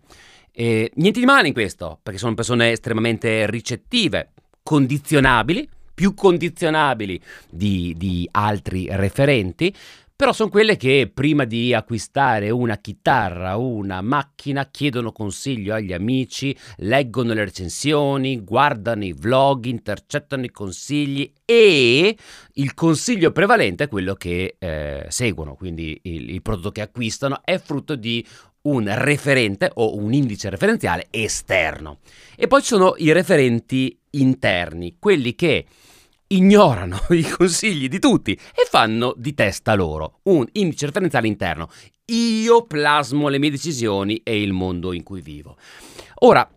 E 0.52 0.92
niente 0.96 1.20
di 1.20 1.24
male 1.24 1.46
in 1.48 1.54
questo, 1.54 2.00
perché 2.02 2.18
sono 2.18 2.34
persone 2.34 2.72
estremamente 2.72 3.48
ricettive, 3.48 4.32
condizionabili, 4.62 5.66
più 5.94 6.12
condizionabili 6.12 7.18
di, 7.48 7.94
di 7.96 8.28
altri 8.30 8.88
referenti, 8.90 9.74
però 10.20 10.34
sono 10.34 10.50
quelle 10.50 10.76
che 10.76 11.10
prima 11.10 11.46
di 11.46 11.72
acquistare 11.72 12.50
una 12.50 12.76
chitarra, 12.76 13.56
una 13.56 14.02
macchina, 14.02 14.68
chiedono 14.70 15.12
consiglio 15.12 15.72
agli 15.72 15.94
amici, 15.94 16.54
leggono 16.80 17.32
le 17.32 17.44
recensioni, 17.44 18.42
guardano 18.42 19.06
i 19.06 19.14
vlog, 19.14 19.64
intercettano 19.64 20.44
i 20.44 20.50
consigli 20.50 21.32
e 21.46 22.14
il 22.52 22.74
consiglio 22.74 23.32
prevalente 23.32 23.84
è 23.84 23.88
quello 23.88 24.12
che 24.12 24.56
eh, 24.58 25.06
seguono, 25.08 25.54
quindi 25.54 25.98
il, 26.02 26.28
il 26.28 26.42
prodotto 26.42 26.70
che 26.70 26.82
acquistano 26.82 27.40
è 27.42 27.56
frutto 27.56 27.94
di 27.96 28.22
un 28.64 28.92
referente 28.94 29.70
o 29.72 29.96
un 29.96 30.12
indice 30.12 30.50
referenziale 30.50 31.06
esterno. 31.08 32.00
E 32.36 32.46
poi 32.46 32.60
ci 32.60 32.66
sono 32.66 32.92
i 32.98 33.10
referenti 33.12 33.98
interni, 34.10 34.96
quelli 34.98 35.34
che 35.34 35.64
ignorano 36.32 37.00
i 37.10 37.22
consigli 37.28 37.88
di 37.88 37.98
tutti 37.98 38.32
e 38.32 38.66
fanno 38.68 39.14
di 39.16 39.34
testa 39.34 39.74
loro 39.74 40.20
un 40.24 40.46
indice 40.52 40.86
referenziale 40.86 41.26
interno. 41.26 41.68
Io 42.06 42.66
plasmo 42.66 43.28
le 43.28 43.38
mie 43.38 43.50
decisioni 43.50 44.20
e 44.24 44.42
il 44.42 44.52
mondo 44.52 44.92
in 44.92 45.02
cui 45.02 45.20
vivo. 45.20 45.56
Ora, 46.22 46.48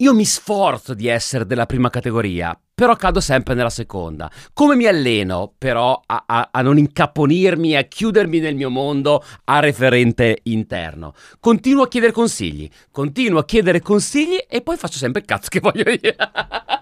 io 0.00 0.14
mi 0.14 0.24
sforzo 0.24 0.94
di 0.94 1.08
essere 1.08 1.44
della 1.44 1.66
prima 1.66 1.90
categoria, 1.90 2.56
però 2.72 2.94
cado 2.94 3.18
sempre 3.18 3.54
nella 3.54 3.68
seconda. 3.68 4.30
Come 4.52 4.76
mi 4.76 4.86
alleno 4.86 5.52
però 5.58 6.00
a, 6.06 6.22
a, 6.24 6.50
a, 6.52 6.62
non 6.62 6.78
incaponirmi, 6.78 7.74
a 7.74 7.82
chiudermi 7.82 8.38
nel 8.38 8.54
mio 8.54 8.70
mondo 8.70 9.24
a 9.46 9.58
referente 9.58 10.38
interno? 10.44 11.14
Continuo 11.40 11.82
a 11.82 11.88
chiedere 11.88 12.12
consigli, 12.12 12.70
continuo 12.92 13.40
a 13.40 13.44
chiedere 13.44 13.80
consigli 13.80 14.38
e 14.48 14.60
poi 14.62 14.76
faccio 14.76 14.98
sempre 14.98 15.20
il 15.22 15.26
cazzo 15.26 15.48
che 15.48 15.58
voglio 15.58 15.90
io. 15.90 16.14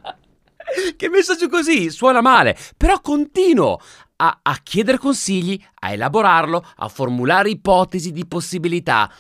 che 0.97 1.09
messaggio 1.09 1.49
così, 1.49 1.91
suona 1.91 2.21
male, 2.21 2.57
però 2.77 3.01
continuo 3.01 3.81
a, 4.17 4.39
a 4.43 4.61
chiedere 4.63 4.99
consigli, 4.99 5.63
a 5.81 5.93
elaborarlo, 5.93 6.65
a 6.77 6.89
formulare 6.89 7.51
ipotesi 7.51 8.13
di 8.13 8.27
possibilità, 8.27 9.11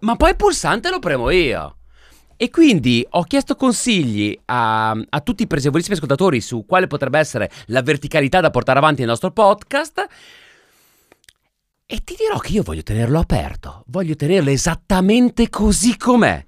ma 0.00 0.16
poi 0.16 0.30
il 0.30 0.36
pulsante 0.36 0.90
lo 0.90 0.98
premo 0.98 1.30
io. 1.30 1.74
E 2.40 2.50
quindi 2.50 3.04
ho 3.10 3.24
chiesto 3.24 3.56
consigli 3.56 4.38
a, 4.44 4.90
a, 4.90 5.20
tutti 5.22 5.42
i 5.42 5.48
presevolissimi 5.48 5.96
ascoltatori 5.96 6.40
su 6.40 6.64
quale 6.66 6.86
potrebbe 6.86 7.18
essere 7.18 7.50
la 7.66 7.82
verticalità 7.82 8.40
da 8.40 8.50
portare 8.50 8.78
avanti 8.78 9.00
nel 9.00 9.10
nostro 9.10 9.32
podcast. 9.32 10.06
E 11.84 12.04
ti 12.04 12.14
dirò 12.16 12.38
che 12.38 12.52
io 12.52 12.62
voglio 12.62 12.84
tenerlo 12.84 13.18
aperto, 13.18 13.82
voglio 13.86 14.14
tenerlo 14.14 14.50
esattamente 14.50 15.48
così 15.48 15.96
com'è. 15.96 16.46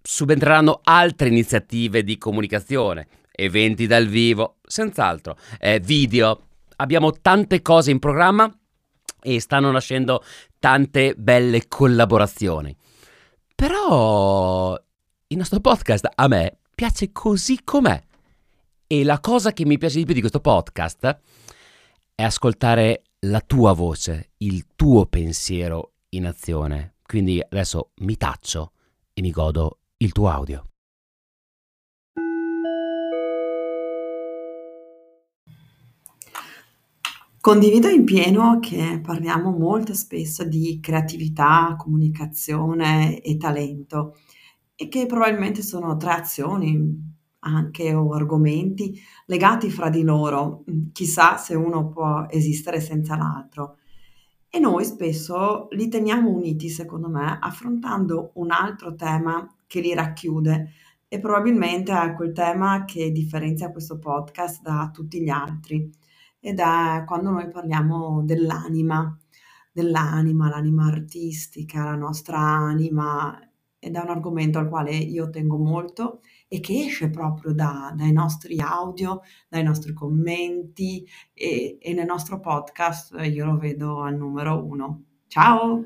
Subentreranno 0.00 0.80
altre 0.84 1.28
iniziative 1.28 2.04
di 2.04 2.16
comunicazione, 2.16 3.08
eventi 3.38 3.86
dal 3.86 4.06
vivo, 4.06 4.56
senz'altro, 4.66 5.36
eh, 5.60 5.78
video. 5.78 6.46
Abbiamo 6.76 7.12
tante 7.12 7.62
cose 7.62 7.92
in 7.92 8.00
programma 8.00 8.52
e 9.20 9.40
stanno 9.40 9.70
nascendo 9.70 10.24
tante 10.58 11.14
belle 11.16 11.68
collaborazioni. 11.68 12.76
Però 13.54 14.76
il 15.28 15.36
nostro 15.36 15.60
podcast 15.60 16.08
a 16.12 16.26
me 16.26 16.58
piace 16.74 17.12
così 17.12 17.62
com'è. 17.62 18.02
E 18.86 19.04
la 19.04 19.20
cosa 19.20 19.52
che 19.52 19.64
mi 19.66 19.78
piace 19.78 19.98
di 19.98 20.04
più 20.04 20.14
di 20.14 20.20
questo 20.20 20.40
podcast 20.40 21.20
è 22.14 22.22
ascoltare 22.22 23.02
la 23.20 23.40
tua 23.40 23.72
voce, 23.72 24.30
il 24.38 24.66
tuo 24.74 25.06
pensiero 25.06 25.92
in 26.10 26.26
azione. 26.26 26.94
Quindi 27.04 27.40
adesso 27.40 27.90
mi 27.96 28.16
taccio 28.16 28.72
e 29.12 29.20
mi 29.20 29.30
godo 29.30 29.78
il 29.98 30.12
tuo 30.12 30.28
audio. 30.28 30.67
Condivido 37.48 37.88
in 37.88 38.04
pieno 38.04 38.58
che 38.60 39.00
parliamo 39.02 39.50
molto 39.50 39.94
spesso 39.94 40.44
di 40.44 40.80
creatività, 40.82 41.76
comunicazione 41.78 43.22
e 43.22 43.38
talento 43.38 44.18
e 44.74 44.88
che 44.88 45.06
probabilmente 45.06 45.62
sono 45.62 45.96
tre 45.96 46.10
azioni 46.10 46.78
anche 47.38 47.94
o 47.94 48.12
argomenti 48.12 49.00
legati 49.24 49.70
fra 49.70 49.88
di 49.88 50.02
loro. 50.02 50.64
Chissà 50.92 51.38
se 51.38 51.54
uno 51.54 51.88
può 51.88 52.26
esistere 52.28 52.80
senza 52.80 53.16
l'altro. 53.16 53.78
E 54.50 54.58
noi 54.58 54.84
spesso 54.84 55.68
li 55.70 55.88
teniamo 55.88 56.28
uniti, 56.28 56.68
secondo 56.68 57.08
me, 57.08 57.38
affrontando 57.40 58.32
un 58.34 58.50
altro 58.50 58.94
tema 58.94 59.50
che 59.66 59.80
li 59.80 59.94
racchiude 59.94 60.72
e 61.08 61.18
probabilmente 61.18 61.98
è 61.98 62.12
quel 62.12 62.32
tema 62.32 62.84
che 62.84 63.10
differenzia 63.10 63.72
questo 63.72 63.98
podcast 63.98 64.60
da 64.60 64.90
tutti 64.92 65.22
gli 65.22 65.30
altri 65.30 65.90
ed 66.40 66.60
è 66.60 67.04
quando 67.06 67.30
noi 67.30 67.48
parliamo 67.48 68.22
dell'anima, 68.24 69.16
dell'anima, 69.72 70.48
l'anima 70.48 70.86
artistica, 70.86 71.84
la 71.84 71.94
nostra 71.94 72.38
anima, 72.38 73.38
ed 73.80 73.94
è 73.94 74.00
un 74.00 74.08
argomento 74.08 74.58
al 74.58 74.68
quale 74.68 74.94
io 74.94 75.30
tengo 75.30 75.56
molto 75.56 76.20
e 76.48 76.60
che 76.60 76.86
esce 76.86 77.10
proprio 77.10 77.52
da, 77.52 77.92
dai 77.94 78.12
nostri 78.12 78.60
audio, 78.60 79.20
dai 79.48 79.62
nostri 79.62 79.92
commenti 79.92 81.06
e, 81.32 81.78
e 81.80 81.92
nel 81.92 82.06
nostro 82.06 82.40
podcast 82.40 83.16
io 83.22 83.44
lo 83.44 83.56
vedo 83.56 84.02
al 84.02 84.16
numero 84.16 84.64
uno. 84.64 85.04
Ciao! 85.28 85.84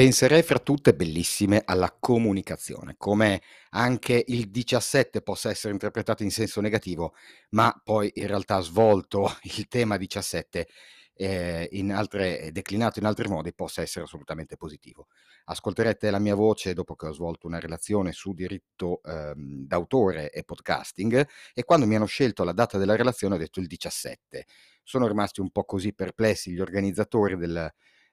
Penserei 0.00 0.42
fra 0.42 0.58
tutte 0.58 0.94
bellissime 0.94 1.60
alla 1.62 1.94
comunicazione, 2.00 2.94
come 2.96 3.42
anche 3.72 4.24
il 4.28 4.50
17 4.50 5.20
possa 5.20 5.50
essere 5.50 5.74
interpretato 5.74 6.22
in 6.22 6.30
senso 6.30 6.62
negativo, 6.62 7.12
ma 7.50 7.78
poi 7.84 8.10
in 8.14 8.26
realtà 8.26 8.60
svolto 8.60 9.30
il 9.58 9.68
tema 9.68 9.98
17 9.98 10.66
eh, 11.12 11.68
in 11.72 11.92
altre, 11.92 12.48
declinato 12.50 12.98
in 12.98 13.04
altri 13.04 13.28
modi 13.28 13.52
possa 13.52 13.82
essere 13.82 14.06
assolutamente 14.06 14.56
positivo. 14.56 15.08
Ascolterete 15.44 16.08
la 16.10 16.18
mia 16.18 16.34
voce 16.34 16.72
dopo 16.72 16.96
che 16.96 17.08
ho 17.08 17.12
svolto 17.12 17.46
una 17.46 17.60
relazione 17.60 18.12
su 18.12 18.32
diritto 18.32 19.02
ehm, 19.02 19.66
d'autore 19.66 20.30
e 20.30 20.44
podcasting 20.44 21.28
e 21.52 21.62
quando 21.64 21.86
mi 21.86 21.96
hanno 21.96 22.06
scelto 22.06 22.42
la 22.42 22.52
data 22.52 22.78
della 22.78 22.96
relazione 22.96 23.34
ho 23.34 23.38
detto 23.38 23.60
il 23.60 23.66
17. 23.66 24.46
Sono 24.82 25.06
rimasti 25.06 25.40
un 25.40 25.50
po' 25.50 25.64
così 25.64 25.92
perplessi 25.92 26.52
gli 26.52 26.60
organizzatori 26.60 27.36
del, 27.36 27.70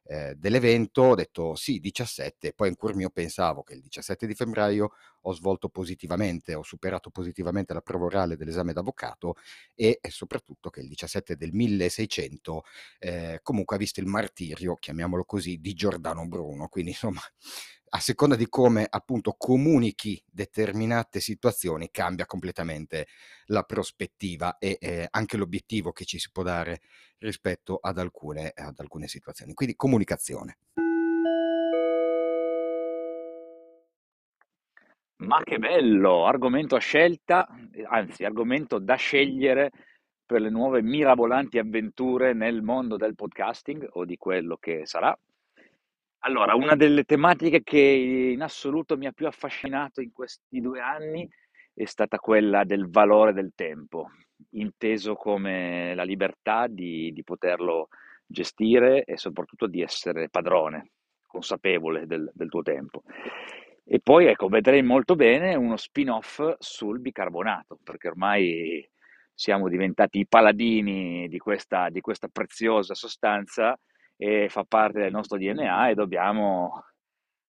eh, 0.08 0.36
dell'evento, 0.36 1.02
ho 1.02 1.16
detto 1.16 1.56
sì, 1.56 1.80
17, 1.80 2.54
poi 2.54 2.70
in 2.70 2.76
cuor 2.76 2.96
mio 2.96 3.10
pensavo 3.10 3.64
che 3.64 3.74
il 3.74 3.82
17 3.82 4.26
di 4.26 4.34
febbraio 4.34 4.92
ho 5.22 5.34
svolto 5.34 5.68
positivamente, 5.70 6.56
ho 6.56 6.64
superato 6.64 7.10
positivamente 7.10 7.74
la 7.74 7.82
prova 7.82 8.06
orale 8.06 8.38
dell'esame 8.38 8.72
d'avvocato 8.72 9.36
e, 9.76 10.00
e 10.02 10.10
soprattutto 10.10 10.70
che 10.70 10.80
il 10.80 10.88
17 10.88 11.36
del 11.36 11.52
1600 11.52 12.64
eh, 13.00 13.40
comunque 13.44 13.76
ha 13.76 13.80
visto 13.80 14.00
il 14.00 14.06
martirio, 14.06 14.76
chiamiamolo 14.76 15.26
così, 15.26 15.58
di 15.60 15.74
Giordano 15.74 16.26
Bruno, 16.28 16.68
quindi 16.70 16.92
insomma 16.92 17.22
a 17.90 18.00
seconda 18.00 18.36
di 18.36 18.48
come 18.50 18.86
appunto 18.90 19.36
comunichi 19.38 20.22
determinate 20.26 21.20
situazioni 21.20 21.90
cambia 21.92 22.26
completamente 22.26 23.08
la 23.46 23.64
prospettiva 23.64 24.58
e 24.58 24.78
eh, 24.80 25.08
anche 25.10 25.38
l'obiettivo 25.38 25.92
che 25.92 26.06
ci 26.06 26.20
si 26.20 26.30
può 26.32 26.44
dare 26.44 26.82
rispetto 27.20 27.78
ad 27.82 27.98
alcune, 27.98 28.52
ad 28.54 28.80
alcune 28.80 29.08
situazioni. 29.08 29.54
Quindi 29.54 29.76
comunicazione. 29.76 30.58
Ma 35.20 35.42
che 35.44 35.58
bello, 35.58 36.26
argomento 36.26 36.76
a 36.76 36.80
scelta, 36.80 37.48
anzi 37.90 38.24
argomento 38.24 38.78
da 38.78 38.96
scegliere 38.96 39.72
per 40.24 40.42
le 40.42 40.50
nuove 40.50 40.84
mirabolanti 40.84 41.58
avventure 41.58 42.34
nel 42.34 42.62
mondo 42.62 42.98
del 42.98 43.16
podcasting 43.16 43.88
o 43.94 44.06
di 44.06 44.18
quello 44.18 44.58
che 44.58 44.86
sarà. 44.86 45.18
Allora, 46.28 46.56
una 46.56 46.76
delle 46.76 47.06
tematiche 47.06 47.64
che 47.64 47.80
in 47.80 48.42
assoluto 48.42 48.98
mi 48.98 49.06
ha 49.08 49.14
più 49.14 49.28
affascinato 49.28 50.02
in 50.02 50.12
questi 50.12 50.60
due 50.60 50.82
anni 50.82 51.26
è 51.74 51.86
stata 51.86 52.18
quella 52.18 52.66
del 52.66 52.90
valore 52.90 53.32
del 53.32 53.54
tempo, 53.56 54.10
inteso 54.50 55.16
come 55.16 55.96
la 55.96 56.04
libertà 56.04 56.68
di, 56.68 57.14
di 57.14 57.24
poterlo 57.24 57.88
gestire 58.26 59.06
e 59.06 59.16
soprattutto 59.16 59.68
di 59.68 59.82
essere 59.82 60.28
padrone, 60.28 60.90
consapevole 61.26 62.06
del, 62.06 62.30
del 62.34 62.50
tuo 62.50 62.62
tempo. 62.62 63.04
E 63.86 64.02
poi, 64.02 64.26
ecco, 64.26 64.50
vedrei 64.50 64.84
molto 64.84 65.16
bene 65.16 65.56
uno 65.56 65.78
spin-off 65.78 66.58
sul 66.60 67.00
bicarbonato, 67.00 67.80
perché 67.82 68.10
ormai 68.10 68.86
siamo 69.34 69.70
diventati 69.70 70.20
i 70.20 70.28
paladini 70.28 71.30
di 71.30 71.38
questa, 71.38 71.88
di 71.88 72.02
questa 72.02 72.28
preziosa 72.28 72.94
sostanza 72.96 73.80
e 74.18 74.50
fa 74.50 74.64
parte 74.64 75.00
del 75.00 75.12
nostro 75.12 75.38
DNA 75.38 75.90
e 75.90 75.94
dobbiamo 75.94 76.84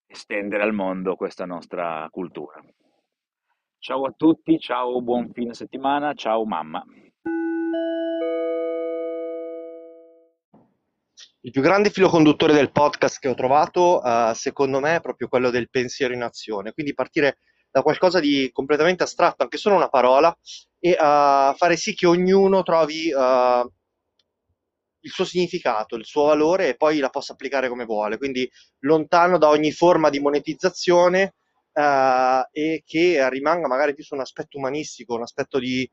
estendere 0.05 0.63
al 0.63 0.73
mondo 0.73 1.15
questa 1.15 1.45
nostra 1.45 2.07
cultura. 2.11 2.63
Ciao 3.79 4.05
a 4.05 4.13
tutti, 4.15 4.59
ciao, 4.59 5.01
buon 5.01 5.31
fine 5.33 5.53
settimana, 5.53 6.13
ciao 6.13 6.45
mamma. 6.45 6.83
Il 11.41 11.51
più 11.51 11.61
grande 11.61 11.89
filo 11.89 12.09
conduttore 12.09 12.53
del 12.53 12.71
podcast 12.71 13.19
che 13.19 13.29
ho 13.29 13.33
trovato, 13.33 14.01
uh, 14.03 14.33
secondo 14.33 14.81
me, 14.81 14.97
è 14.97 15.01
proprio 15.01 15.29
quello 15.29 15.49
del 15.49 15.69
pensiero 15.69 16.13
in 16.13 16.21
azione. 16.21 16.73
Quindi 16.73 16.93
partire 16.93 17.37
da 17.71 17.81
qualcosa 17.81 18.19
di 18.19 18.49
completamente 18.51 19.03
astratto, 19.03 19.43
anche 19.43 19.57
solo 19.57 19.75
una 19.75 19.87
parola, 19.87 20.35
e 20.79 20.91
uh, 20.91 21.55
fare 21.55 21.77
sì 21.77 21.95
che 21.95 22.07
ognuno 22.07 22.61
trovi 22.61 23.11
uh, 23.13 23.71
il 25.01 25.11
suo 25.11 25.25
significato, 25.25 25.95
il 25.95 26.05
suo 26.05 26.25
valore 26.25 26.69
e 26.69 26.75
poi 26.75 26.99
la 26.99 27.09
possa 27.09 27.33
applicare 27.33 27.69
come 27.69 27.85
vuole. 27.85 28.17
Quindi 28.17 28.49
lontano 28.79 29.37
da 29.37 29.49
ogni 29.49 29.71
forma 29.71 30.09
di 30.09 30.19
monetizzazione 30.19 31.35
e 32.51 32.83
che 32.85 33.29
rimanga 33.29 33.67
magari 33.67 33.93
più 33.93 34.03
su 34.03 34.13
un 34.13 34.19
aspetto 34.21 34.57
umanistico, 34.57 35.15
un 35.15 35.21
aspetto 35.21 35.59
di 35.59 35.89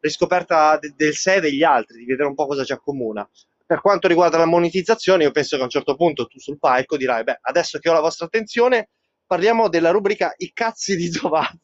riscoperta 0.00 0.78
de- 0.78 0.94
del 0.96 1.14
sé 1.14 1.36
e 1.36 1.40
degli 1.40 1.62
altri, 1.62 1.98
di 1.98 2.04
vedere 2.04 2.28
un 2.28 2.34
po' 2.34 2.46
cosa 2.46 2.64
ci 2.64 2.72
accomuna. 2.72 3.28
Per 3.64 3.80
quanto 3.80 4.08
riguarda 4.08 4.36
la 4.38 4.44
monetizzazione, 4.44 5.24
io 5.24 5.30
penso 5.30 5.56
che 5.56 5.62
a 5.62 5.64
un 5.64 5.70
certo 5.70 5.94
punto 5.96 6.26
tu 6.26 6.38
sul 6.38 6.58
palco 6.58 6.96
dirai, 6.96 7.24
beh, 7.24 7.38
adesso 7.42 7.78
che 7.78 7.88
ho 7.88 7.92
la 7.92 8.00
vostra 8.00 8.26
attenzione, 8.26 8.90
parliamo 9.26 9.68
della 9.68 9.90
rubrica 9.90 10.34
I 10.36 10.52
cazzi 10.52 10.96
di 10.96 11.08
Giovanni. 11.08 11.58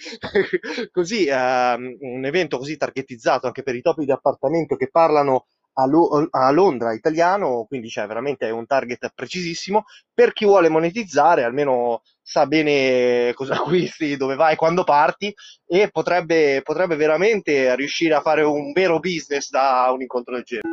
così, 0.92 1.26
ehm, 1.26 1.96
un 2.00 2.24
evento 2.24 2.58
così 2.58 2.76
targetizzato 2.76 3.46
anche 3.46 3.62
per 3.62 3.74
i 3.74 3.82
topi 3.82 4.04
di 4.04 4.12
appartamento 4.12 4.76
che 4.76 4.88
parlano 4.90 5.46
a, 5.74 5.86
Lo- 5.86 6.28
a, 6.30 6.50
Londra 6.50 6.92
italiano, 6.92 7.64
quindi 7.66 7.88
c'è 7.88 8.06
veramente 8.06 8.50
un 8.50 8.66
target 8.66 9.12
precisissimo. 9.14 9.84
Per 10.12 10.32
chi 10.32 10.44
vuole 10.44 10.68
monetizzare, 10.68 11.44
almeno 11.44 12.02
sa 12.22 12.46
bene 12.46 13.32
cosa 13.34 13.54
acquisti, 13.60 14.16
dove 14.16 14.34
vai, 14.34 14.56
quando 14.56 14.84
parti 14.84 15.32
e 15.66 15.90
potrebbe, 15.90 16.62
potrebbe 16.62 16.96
veramente 16.96 17.74
riuscire 17.76 18.14
a 18.14 18.20
fare 18.20 18.42
un 18.42 18.72
vero 18.72 18.98
business 18.98 19.50
da 19.50 19.90
un 19.92 20.02
incontro 20.02 20.34
del 20.34 20.44
genere. 20.44 20.68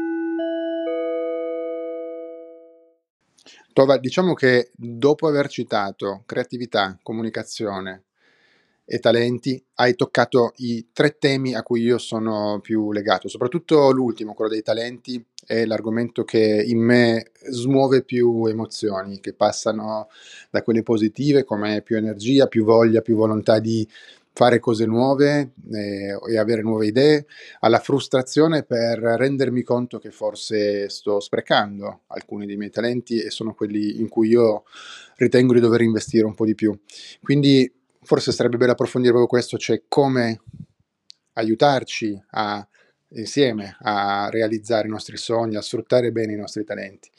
Tova, 3.73 3.99
diciamo 3.99 4.33
che 4.33 4.71
dopo 4.73 5.27
aver 5.27 5.47
citato 5.49 6.23
creatività, 6.25 6.97
comunicazione 7.03 8.06
e 8.89 8.99
talenti, 8.99 9.61
hai 9.75 9.95
toccato 9.95 10.53
i 10.57 10.87
tre 10.93 11.17
temi 11.17 11.53
a 11.53 11.61
cui 11.61 11.81
io 11.81 11.97
sono 11.97 12.59
più 12.61 12.93
legato, 12.93 13.27
soprattutto 13.27 13.91
l'ultimo, 13.91 14.33
quello 14.33 14.49
dei 14.49 14.61
talenti, 14.61 15.21
è 15.45 15.65
l'argomento 15.65 16.23
che 16.23 16.63
in 16.65 16.79
me 16.79 17.31
smuove 17.49 18.03
più 18.03 18.45
emozioni, 18.45 19.19
che 19.19 19.33
passano 19.33 20.07
da 20.49 20.61
quelle 20.61 20.83
positive 20.83 21.43
come 21.43 21.81
più 21.81 21.97
energia, 21.97 22.47
più 22.47 22.63
voglia, 22.63 23.01
più 23.01 23.17
volontà 23.17 23.59
di 23.59 23.85
fare 24.31 24.59
cose 24.59 24.85
nuove 24.85 25.53
eh, 25.73 26.17
e 26.29 26.37
avere 26.37 26.61
nuove 26.61 26.85
idee, 26.85 27.25
alla 27.59 27.79
frustrazione 27.79 28.63
per 28.63 28.99
rendermi 28.99 29.63
conto 29.63 29.97
che 29.99 30.11
forse 30.11 30.87
sto 30.89 31.19
sprecando 31.19 32.03
alcuni 32.07 32.45
dei 32.45 32.55
miei 32.55 32.69
talenti 32.69 33.19
e 33.19 33.31
sono 33.31 33.53
quelli 33.53 33.99
in 33.99 34.07
cui 34.07 34.29
io 34.29 34.63
ritengo 35.15 35.53
di 35.53 35.59
dover 35.59 35.81
investire 35.81 36.25
un 36.25 36.35
po' 36.35 36.45
di 36.45 36.55
più. 36.55 36.77
Quindi 37.21 37.69
forse 38.07 38.31
sarebbe 38.31 38.55
bello 38.55 38.71
approfondire 38.71 39.11
proprio 39.11 39.29
questo, 39.29 39.57
cioè 39.57 39.83
come 39.89 40.41
aiutarci 41.33 42.19
a, 42.31 42.65
insieme 43.09 43.75
a 43.81 44.29
realizzare 44.31 44.87
i 44.87 44.89
nostri 44.89 45.17
sogni, 45.17 45.57
a 45.57 45.61
sfruttare 45.61 46.13
bene 46.13 46.31
i 46.31 46.37
nostri 46.37 46.63
talenti. 46.63 47.09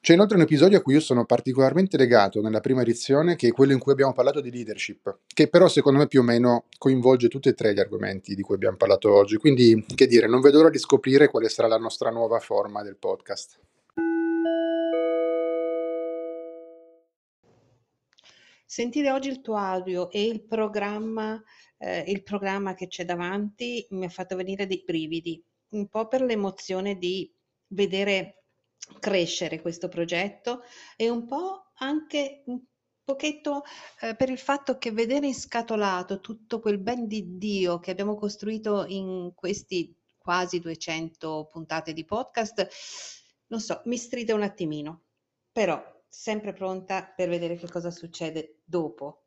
C'è 0.00 0.12
inoltre 0.12 0.36
un 0.36 0.42
episodio 0.42 0.78
a 0.78 0.82
cui 0.82 0.92
io 0.92 1.00
sono 1.00 1.24
particolarmente 1.24 1.96
legato 1.96 2.42
nella 2.42 2.60
prima 2.60 2.82
edizione, 2.82 3.34
che 3.34 3.48
è 3.48 3.52
quello 3.52 3.72
in 3.72 3.78
cui 3.78 3.92
abbiamo 3.92 4.12
parlato 4.12 4.42
di 4.42 4.50
leadership, 4.50 5.20
che 5.26 5.48
però 5.48 5.68
secondo 5.68 5.98
me 5.98 6.06
più 6.06 6.20
o 6.20 6.22
meno 6.22 6.66
coinvolge 6.76 7.28
tutti 7.28 7.48
e 7.48 7.54
tre 7.54 7.72
gli 7.72 7.80
argomenti 7.80 8.34
di 8.34 8.42
cui 8.42 8.56
abbiamo 8.56 8.76
parlato 8.76 9.12
oggi. 9.12 9.36
Quindi, 9.36 9.84
che 9.94 10.06
dire, 10.06 10.28
non 10.28 10.42
vedo 10.42 10.58
l'ora 10.58 10.70
di 10.70 10.78
scoprire 10.78 11.28
quale 11.28 11.48
sarà 11.48 11.66
la 11.66 11.78
nostra 11.78 12.10
nuova 12.10 12.38
forma 12.40 12.82
del 12.82 12.96
podcast. 12.96 13.58
Sentire 18.70 19.10
oggi 19.10 19.30
il 19.30 19.40
tuo 19.40 19.56
audio 19.56 20.10
e 20.10 20.22
il 20.26 20.44
programma, 20.44 21.42
eh, 21.78 22.04
il 22.06 22.22
programma 22.22 22.74
che 22.74 22.86
c'è 22.86 23.06
davanti 23.06 23.86
mi 23.92 24.04
ha 24.04 24.10
fatto 24.10 24.36
venire 24.36 24.66
dei 24.66 24.82
brividi, 24.84 25.42
un 25.70 25.88
po' 25.88 26.06
per 26.06 26.20
l'emozione 26.20 26.98
di 26.98 27.32
vedere 27.68 28.42
crescere 29.00 29.62
questo 29.62 29.88
progetto 29.88 30.60
e 30.96 31.08
un 31.08 31.26
po' 31.26 31.70
anche 31.76 32.42
un 32.44 32.60
pochetto 33.02 33.62
eh, 34.02 34.14
per 34.14 34.28
il 34.28 34.38
fatto 34.38 34.76
che 34.76 34.92
vedere 34.92 35.26
inscatolato 35.26 36.20
tutto 36.20 36.60
quel 36.60 36.78
ben 36.78 37.06
di 37.06 37.38
Dio 37.38 37.78
che 37.78 37.90
abbiamo 37.90 38.16
costruito 38.16 38.84
in 38.86 39.32
questi 39.34 39.96
quasi 40.18 40.60
200 40.60 41.48
puntate 41.50 41.94
di 41.94 42.04
podcast, 42.04 42.68
non 43.46 43.60
so, 43.60 43.80
mi 43.86 43.96
stride 43.96 44.34
un 44.34 44.42
attimino, 44.42 45.04
però 45.50 45.82
sempre 46.08 46.52
pronta 46.52 47.04
per 47.04 47.28
vedere 47.28 47.56
che 47.56 47.68
cosa 47.68 47.90
succede 47.90 48.60
dopo. 48.64 49.24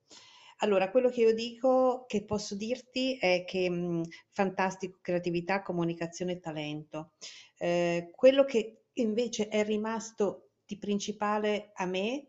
Allora, 0.58 0.92
quello 0.92 1.10
che 1.10 1.22
io 1.22 1.34
dico, 1.34 2.06
che 2.08 2.24
posso 2.24 2.56
dirti 2.56 3.18
è 3.18 3.44
che 3.46 3.70
mh, 3.70 4.04
fantastico 4.30 5.00
creatività, 5.02 5.64
comunicazione 5.64 6.34
e 6.34 6.40
talento. 6.40 7.14
Eh, 7.58 8.12
quello 8.16 8.46
che 8.46 8.84
invece 8.94 9.48
è 9.48 9.64
rimasto 9.64 10.52
di 10.66 10.78
principale 10.78 11.72
a 11.74 11.86
me 11.86 12.28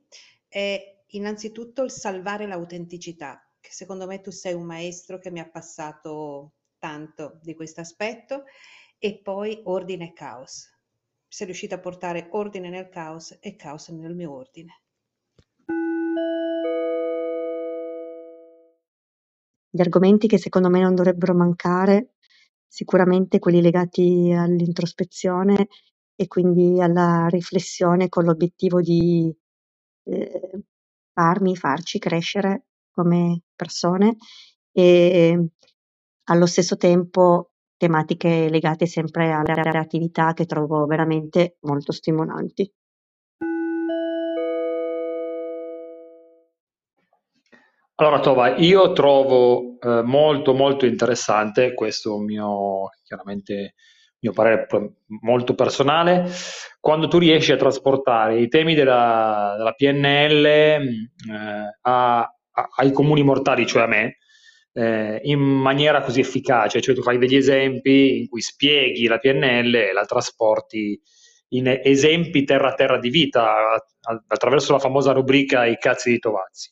è 0.49 1.05
innanzitutto 1.09 1.83
il 1.83 1.91
salvare 1.91 2.47
l'autenticità, 2.47 3.47
che 3.61 3.71
secondo 3.71 4.07
me 4.07 4.21
tu 4.21 4.31
sei 4.31 4.55
un 4.55 4.65
maestro 4.65 5.19
che 5.19 5.31
mi 5.31 5.41
ha 5.41 5.49
passato 5.49 6.55
tanto 6.79 7.39
di 7.43 7.55
questo 7.55 7.81
aspetto, 7.81 8.45
e 8.99 9.19
poi 9.19 9.61
ordine 9.65 10.07
e 10.07 10.13
caos. 10.13 10.71
Sei 11.35 11.47
riuscita 11.47 11.77
a 11.77 11.79
portare 11.79 12.29
ordine 12.33 12.69
nel 12.69 12.91
caos 12.91 13.39
e 13.41 13.57
caos 13.57 13.89
nel 13.89 14.15
mio 14.15 14.35
ordine. 14.35 14.83
Gli 19.71 19.81
argomenti 19.81 20.29
che 20.29 20.37
secondo 20.37 20.69
me 20.69 20.81
non 20.81 20.95
dovrebbero 20.95 21.33
mancare, 21.33 22.17
sicuramente 22.67 23.39
quelli 23.39 23.63
legati 23.63 24.31
all'introspezione 24.37 25.69
e 26.15 26.27
quindi 26.27 26.83
alla 26.83 27.29
riflessione 27.29 28.11
con 28.11 28.25
l'obiettivo 28.25 28.83
di 28.83 29.35
eh, 30.03 30.51
farmi, 31.15 31.57
farci 31.57 31.99
crescere 31.99 32.67
come 32.91 33.45
persone 33.57 34.19
e 34.71 35.49
allo 36.25 36.47
stesso 36.47 36.77
tempo 36.77 37.52
tematiche 37.83 38.49
legate 38.49 38.87
sempre 38.87 39.33
alla 39.33 39.55
creatività 39.55 40.35
che 40.35 40.47
trovo 40.47 40.87
veramente 40.87 41.57
molto 41.63 41.91
stimolanti. 41.91 42.73
Allora 47.97 48.21
Tova, 48.21 48.57
io 48.57 48.93
trovo 48.93 49.79
eh, 49.81 50.03
molto 50.03 50.55
molto 50.55 50.87
interessante 50.87 51.75
questo 51.75 52.19
mio 52.19 52.91
chiaramente 53.03 53.75
mio 54.21 54.33
parere 54.33 54.69
molto 55.21 55.55
personale, 55.57 56.31
quando 56.79 57.09
tu 57.09 57.19
riesci 57.19 57.51
a 57.51 57.57
trasportare 57.57 58.39
i 58.39 58.47
temi 58.47 58.75
della, 58.75 59.55
della 59.57 59.73
PNL 59.73 60.45
eh, 60.45 61.09
a, 61.81 62.21
a, 62.21 62.69
ai 62.77 62.93
comuni 62.93 63.25
mortali, 63.25 63.67
cioè 63.67 63.83
a 63.83 63.87
me, 63.87 64.19
eh, 64.73 65.21
in 65.25 65.41
maniera 65.41 66.03
così 66.03 66.21
efficace, 66.21 66.81
cioè 66.81 66.95
tu 66.95 67.03
fai 67.03 67.19
degli 67.19 67.37
esempi 67.37 68.21
in 68.21 68.29
cui 68.29 68.41
spieghi 68.41 69.07
la 69.07 69.19
PNL 69.19 69.75
e 69.75 69.93
la 69.93 70.05
trasporti 70.05 71.01
in 71.49 71.81
esempi 71.83 72.45
terra-terra 72.45 72.99
di 72.99 73.11
vita 73.11 73.55
attraverso 74.27 74.73
la 74.73 74.79
famosa 74.79 75.13
rubrica 75.13 75.67
I 75.67 75.77
cazzi 75.79 76.11
di 76.11 76.19
Tovazzi. 76.19 76.71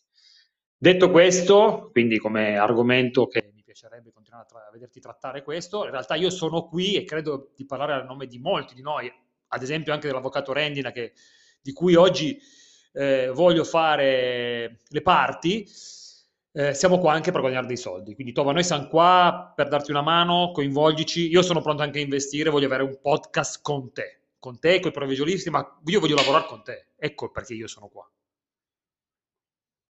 Detto 0.76 1.10
questo, 1.10 1.90
quindi 1.92 2.18
come 2.18 2.56
argomento 2.56 3.26
che 3.26 3.50
mi 3.54 3.62
piacerebbe 3.62 4.10
continuare 4.12 4.44
a, 4.44 4.48
tra- 4.48 4.66
a 4.66 4.70
vederti 4.72 4.98
trattare 4.98 5.42
questo, 5.42 5.84
in 5.84 5.90
realtà 5.90 6.14
io 6.14 6.30
sono 6.30 6.64
qui 6.66 6.94
e 6.94 7.04
credo 7.04 7.52
di 7.54 7.66
parlare 7.66 7.92
a 7.92 8.02
nome 8.02 8.26
di 8.26 8.38
molti 8.38 8.74
di 8.74 8.80
noi, 8.80 9.12
ad 9.48 9.62
esempio 9.62 9.92
anche 9.92 10.06
dell'avvocato 10.06 10.54
Rendina 10.54 10.90
che, 10.90 11.12
di 11.60 11.72
cui 11.72 11.94
oggi 11.94 12.40
eh, 12.94 13.28
voglio 13.28 13.64
fare 13.64 14.80
le 14.88 15.02
parti, 15.02 15.66
eh, 16.52 16.74
siamo 16.74 16.98
qua 16.98 17.12
anche 17.12 17.30
per 17.30 17.40
guadagnare 17.40 17.66
dei 17.66 17.76
soldi. 17.76 18.14
Quindi 18.14 18.32
Tova, 18.32 18.52
noi 18.52 18.64
siamo 18.64 18.88
qua 18.88 19.52
per 19.54 19.68
darti 19.68 19.90
una 19.90 20.02
mano, 20.02 20.50
coinvolgici, 20.52 21.28
io 21.28 21.42
sono 21.42 21.60
pronto 21.62 21.82
anche 21.82 21.98
a 21.98 22.02
investire, 22.02 22.50
voglio 22.50 22.66
avere 22.66 22.82
un 22.82 22.98
podcast 23.00 23.60
con 23.62 23.92
te, 23.92 24.22
con 24.38 24.58
te, 24.58 24.80
con 24.80 24.90
i 24.90 24.94
provvisionisti, 24.94 25.50
ma 25.50 25.78
io 25.84 26.00
voglio 26.00 26.16
lavorare 26.16 26.46
con 26.46 26.62
te, 26.62 26.88
ecco 26.96 27.30
perché 27.30 27.54
io 27.54 27.66
sono 27.66 27.88
qua. 27.88 28.08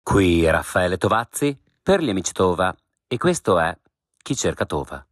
Qui 0.03 0.45
Raffaele 0.51 0.97
Tovazzi 0.97 1.57
per 1.83 2.03
gli 2.03 2.11
amici 2.11 2.33
Tova 2.33 2.75
e 3.07 3.17
questo 3.17 3.59
è 3.59 3.77
Chi 4.17 4.35
cerca 4.35 4.67
Tova. 4.67 5.05